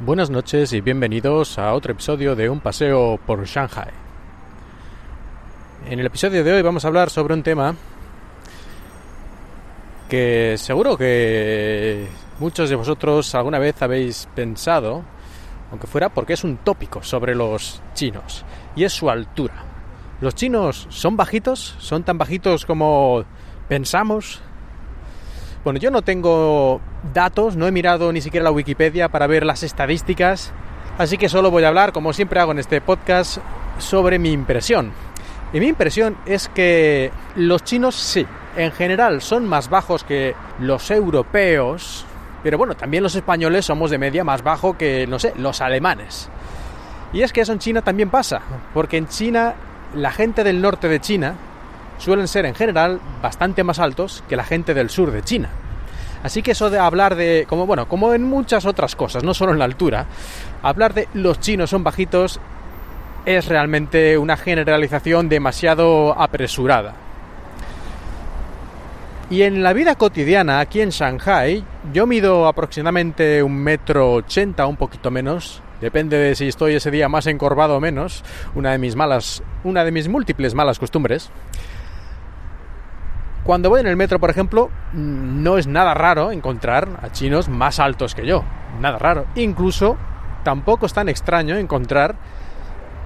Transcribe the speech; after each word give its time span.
Buenas 0.00 0.28
noches 0.28 0.72
y 0.72 0.80
bienvenidos 0.80 1.56
a 1.56 1.72
otro 1.72 1.92
episodio 1.92 2.34
de 2.34 2.50
Un 2.50 2.58
paseo 2.58 3.16
por 3.24 3.46
Shanghai. 3.46 3.90
En 5.88 6.00
el 6.00 6.06
episodio 6.06 6.42
de 6.42 6.52
hoy 6.52 6.62
vamos 6.62 6.84
a 6.84 6.88
hablar 6.88 7.10
sobre 7.10 7.32
un 7.32 7.44
tema 7.44 7.76
que 10.08 10.56
seguro 10.58 10.98
que 10.98 12.08
muchos 12.40 12.70
de 12.70 12.74
vosotros 12.74 13.36
alguna 13.36 13.60
vez 13.60 13.80
habéis 13.82 14.28
pensado, 14.34 15.04
aunque 15.70 15.86
fuera 15.86 16.08
porque 16.08 16.32
es 16.32 16.42
un 16.42 16.56
tópico 16.56 17.04
sobre 17.04 17.36
los 17.36 17.80
chinos, 17.94 18.44
y 18.74 18.82
es 18.82 18.92
su 18.92 19.08
altura. 19.08 19.54
¿Los 20.20 20.34
chinos 20.34 20.88
son 20.90 21.16
bajitos? 21.16 21.76
¿Son 21.78 22.02
tan 22.02 22.18
bajitos 22.18 22.66
como 22.66 23.24
pensamos? 23.68 24.42
Bueno, 25.62 25.78
yo 25.78 25.92
no 25.92 26.02
tengo 26.02 26.80
datos, 27.12 27.56
no 27.56 27.66
he 27.66 27.72
mirado 27.72 28.12
ni 28.12 28.20
siquiera 28.20 28.44
la 28.44 28.50
Wikipedia 28.50 29.08
para 29.08 29.26
ver 29.26 29.44
las 29.44 29.62
estadísticas, 29.62 30.52
así 30.98 31.18
que 31.18 31.28
solo 31.28 31.50
voy 31.50 31.64
a 31.64 31.68
hablar, 31.68 31.92
como 31.92 32.12
siempre 32.12 32.40
hago 32.40 32.52
en 32.52 32.58
este 32.58 32.80
podcast, 32.80 33.38
sobre 33.78 34.18
mi 34.18 34.32
impresión. 34.32 34.92
Y 35.52 35.60
mi 35.60 35.68
impresión 35.68 36.16
es 36.26 36.48
que 36.48 37.12
los 37.36 37.62
chinos 37.62 37.94
sí, 37.94 38.26
en 38.56 38.72
general 38.72 39.22
son 39.22 39.46
más 39.46 39.68
bajos 39.68 40.02
que 40.04 40.34
los 40.58 40.90
europeos, 40.90 42.04
pero 42.42 42.58
bueno, 42.58 42.74
también 42.74 43.02
los 43.02 43.14
españoles 43.14 43.64
somos 43.64 43.90
de 43.90 43.98
media 43.98 44.24
más 44.24 44.42
bajo 44.42 44.76
que, 44.76 45.06
no 45.06 45.18
sé, 45.18 45.32
los 45.36 45.60
alemanes. 45.60 46.28
Y 47.12 47.22
es 47.22 47.32
que 47.32 47.42
eso 47.42 47.52
en 47.52 47.60
China 47.60 47.82
también 47.82 48.10
pasa, 48.10 48.40
porque 48.72 48.96
en 48.96 49.06
China 49.08 49.54
la 49.94 50.10
gente 50.10 50.42
del 50.42 50.60
norte 50.60 50.88
de 50.88 51.00
China 51.00 51.34
suelen 51.98 52.26
ser 52.26 52.46
en 52.46 52.54
general 52.54 53.00
bastante 53.22 53.62
más 53.62 53.78
altos 53.78 54.24
que 54.28 54.36
la 54.36 54.44
gente 54.44 54.74
del 54.74 54.90
sur 54.90 55.12
de 55.12 55.22
China. 55.22 55.50
Así 56.24 56.42
que 56.42 56.52
eso 56.52 56.70
de 56.70 56.78
hablar 56.78 57.16
de, 57.16 57.44
como 57.46 57.66
bueno, 57.66 57.86
como 57.86 58.14
en 58.14 58.22
muchas 58.22 58.64
otras 58.64 58.96
cosas, 58.96 59.22
no 59.22 59.34
solo 59.34 59.52
en 59.52 59.58
la 59.58 59.66
altura, 59.66 60.06
hablar 60.62 60.94
de 60.94 61.06
los 61.12 61.38
chinos 61.38 61.68
son 61.68 61.84
bajitos 61.84 62.40
es 63.26 63.46
realmente 63.46 64.16
una 64.16 64.38
generalización 64.38 65.28
demasiado 65.28 66.18
apresurada. 66.18 66.94
Y 69.28 69.42
en 69.42 69.62
la 69.62 69.74
vida 69.74 69.96
cotidiana 69.96 70.60
aquí 70.60 70.80
en 70.80 70.90
Shanghai, 70.90 71.62
yo 71.92 72.06
mido 72.06 72.46
aproximadamente 72.46 73.42
un 73.42 73.56
metro 73.56 74.14
ochenta, 74.14 74.66
un 74.66 74.76
poquito 74.76 75.10
menos, 75.10 75.62
depende 75.82 76.16
de 76.16 76.34
si 76.34 76.48
estoy 76.48 76.74
ese 76.74 76.90
día 76.90 77.08
más 77.10 77.26
encorvado 77.26 77.76
o 77.76 77.80
menos, 77.80 78.24
una 78.54 78.72
de 78.72 78.78
mis 78.78 78.96
malas, 78.96 79.42
una 79.62 79.84
de 79.84 79.92
mis 79.92 80.08
múltiples 80.08 80.54
malas 80.54 80.78
costumbres. 80.78 81.30
Cuando 83.44 83.68
voy 83.68 83.80
en 83.80 83.86
el 83.86 83.96
metro, 83.96 84.18
por 84.18 84.30
ejemplo, 84.30 84.70
no 84.94 85.58
es 85.58 85.66
nada 85.66 85.92
raro 85.92 86.32
encontrar 86.32 86.88
a 87.02 87.12
chinos 87.12 87.50
más 87.50 87.78
altos 87.78 88.14
que 88.14 88.26
yo, 88.26 88.42
nada 88.80 88.98
raro. 88.98 89.26
Incluso 89.34 89.98
tampoco 90.44 90.86
es 90.86 90.94
tan 90.94 91.10
extraño 91.10 91.56
encontrar 91.56 92.16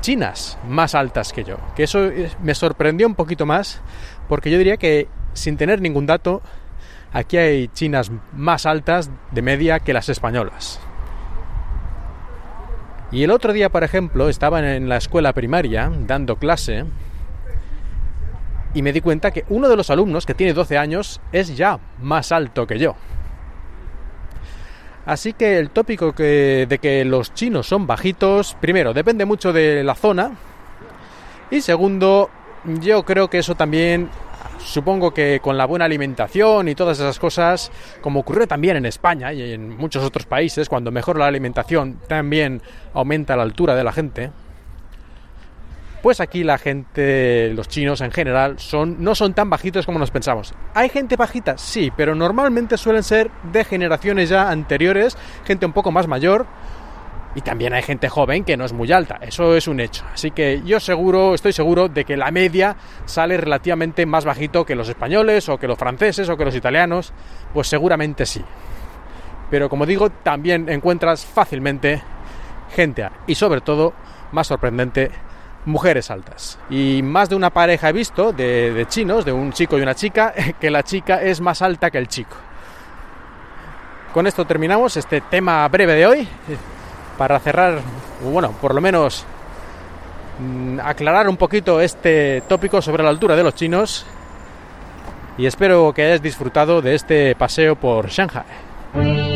chinas 0.01 0.57
más 0.69 0.95
altas 0.95 1.33
que 1.33 1.43
yo, 1.43 1.57
que 1.75 1.83
eso 1.83 2.09
me 2.41 2.55
sorprendió 2.55 3.09
un 3.09 3.17
poquito 3.17 3.47
más, 3.47 3.83
porque 4.29 4.51
yo 4.51 4.59
diría 4.59 4.77
que 4.77 5.09
sin 5.33 5.57
tener 5.57 5.81
ningún 5.81 6.07
dato, 6.07 6.41
aquí 7.13 7.37
hay 7.37 7.67
chinas 7.69 8.13
más 8.33 8.65
altas 8.65 9.11
de 9.33 9.43
media 9.43 9.81
que 9.81 9.93
las 9.93 10.09
españolas. 10.09 10.81
Y 13.11 13.25
el 13.25 13.33
otro 13.33 13.53
día, 13.53 13.71
por 13.71 13.83
ejemplo, 13.83 14.29
estaba 14.29 14.61
en 14.61 14.89
la 14.89 14.99
escuela 14.99 15.33
primaria 15.33 15.91
dando 16.07 16.37
clase 16.37 16.85
y 18.79 18.83
me 18.83 18.93
di 18.93 19.01
cuenta 19.01 19.33
que 19.33 19.45
uno 19.49 19.69
de 19.69 19.75
los 19.75 19.91
alumnos, 19.91 20.25
que 20.25 20.35
tiene 20.35 20.53
12 20.53 20.79
años, 20.79 21.21
es 21.33 21.57
ya 21.57 21.81
más 22.01 22.31
alto 22.31 22.65
que 22.65 22.79
yo. 22.79 22.95
Así 25.05 25.33
que 25.33 25.59
el 25.59 25.71
tópico 25.71 26.13
que, 26.13 26.65
de 26.69 26.79
que 26.79 27.05
los 27.05 27.35
chinos 27.35 27.67
son 27.67 27.89
bajitos, 27.89 28.57
primero, 28.61 28.95
depende 28.95 29.25
mucho 29.25 29.53
de 29.53 29.83
la 29.83 29.97
zona. 29.97 30.31
Y 31.51 31.61
segundo, 31.61 32.31
yo 32.81 33.03
creo 33.03 33.29
que 33.29 33.39
eso 33.39 33.57
también, 33.57 34.11
supongo 34.61 35.13
que 35.13 35.41
con 35.43 35.59
la 35.59 35.67
buena 35.67 35.87
alimentación 35.87 36.69
y 36.69 36.77
todas 36.77 37.01
esas 37.01 37.19
cosas, 37.19 37.73
como 38.01 38.21
ocurrió 38.21 38.47
también 38.47 38.77
en 38.77 38.87
España 38.87 39.33
y 39.33 39.55
en 39.55 39.77
muchos 39.77 40.05
otros 40.05 40.25
países, 40.25 40.69
cuando 40.69 40.93
mejora 40.93 41.19
la 41.19 41.27
alimentación 41.27 41.99
también 42.07 42.63
aumenta 42.95 43.35
la 43.35 43.43
altura 43.43 43.75
de 43.75 43.83
la 43.83 43.91
gente. 43.91 44.31
Pues 46.03 46.21
aquí 46.21 46.45
la 46.45 46.59
gente, 46.59 47.53
los 47.55 47.69
chinos 47.69 48.01
en 48.03 48.13
general, 48.13 48.59
son, 48.59 49.03
no 49.03 49.17
son 49.17 49.35
tan 49.35 49.51
bajitos 49.51 49.85
como 49.85 49.99
nos 49.99 50.13
pensamos. 50.13 50.55
¿Hay 50.75 50.89
gente 50.91 51.17
bajita? 51.17 51.59
Sí, 51.59 51.93
pero 51.97 52.15
normalmente 52.15 52.77
suelen 52.77 53.03
ser 53.03 53.31
de 53.53 53.65
generaciones 53.65 54.29
ya 54.29 54.49
anteriores, 54.49 55.19
gente 55.45 55.67
un 55.67 55.73
poco 55.73 55.91
más 55.91 56.07
mayor, 56.07 56.47
y 57.35 57.41
también 57.41 57.75
hay 57.75 57.83
gente 57.83 58.09
joven 58.09 58.45
que 58.45 58.57
no 58.57 58.65
es 58.65 58.73
muy 58.73 58.91
alta, 58.93 59.19
eso 59.21 59.57
es 59.57 59.67
un 59.67 59.81
hecho. 59.81 60.05
Así 60.13 60.31
que 60.31 60.63
yo 60.65 60.79
seguro, 60.79 61.35
estoy 61.35 61.53
seguro 61.53 61.89
de 61.89 62.05
que 62.05 62.17
la 62.17 62.31
media 62.31 62.77
sale 63.05 63.37
relativamente 63.37 64.07
más 64.07 64.25
bajito 64.25 64.65
que 64.65 64.77
los 64.77 64.89
españoles, 64.89 65.49
o 65.49 65.59
que 65.59 65.67
los 65.67 65.79
franceses, 65.79 66.29
o 66.29 66.37
que 66.37 66.45
los 66.45 66.55
italianos, 66.55 67.13
pues 67.53 67.67
seguramente 67.67 68.25
sí. 68.25 68.45
Pero 69.51 69.69
como 69.69 69.85
digo, 69.85 70.11
también 70.11 70.69
encuentras 70.69 71.27
fácilmente 71.27 72.03
gente, 72.75 73.09
y 73.27 73.35
sobre 73.35 73.61
todo, 73.63 73.95
más 74.31 74.47
sorprendente, 74.47 75.11
mujeres 75.65 76.11
altas. 76.11 76.59
Y 76.71 77.03
más 77.03 77.29
de 77.29 77.37
una 77.37 77.51
pareja 77.51 77.89
he 77.89 77.93
visto 77.93 78.33
de, 78.33 78.87
chinos, 78.89 79.25
de 79.25 79.33
un 79.33 79.53
chico 79.53 79.79
y 79.79 79.83
una 79.83 79.95
chica, 79.95 80.33
que 80.61 80.71
la 80.71 80.83
chica 80.83 81.23
es 81.23 81.41
más 81.41 81.63
alta 81.63 81.91
que 81.91 81.99
el 81.99 82.09
chico. 82.09 82.37
Con 84.13 84.27
esto 84.27 84.45
terminamos 84.45 84.97
este 84.97 85.21
tema 85.21 85.67
breve 85.69 85.95
de 85.95 86.07
hoy. 86.07 86.29
Para 87.17 87.39
cerrar, 87.41 87.81
bueno, 88.23 88.53
por 88.61 88.75
lo 88.75 88.81
menos 88.81 89.25
mmm, 90.39 90.79
aclarar 90.81 91.29
un 91.29 91.37
poquito 91.37 91.81
este 91.81 92.43
tópico 92.49 92.81
sobre 92.81 93.03
la 93.03 93.11
altura 93.11 93.37
de 93.37 93.43
los 93.43 93.55
chinos. 93.55 94.07
Y 95.37 95.47
espero 95.47 95.93
que 95.93 96.03
hayáis 96.03 96.23
disfrutado 96.23 96.81
de 96.83 96.95
este 96.95 97.35
paseo 97.37 97.77
por 97.77 98.09
Shanghai. 98.09 99.28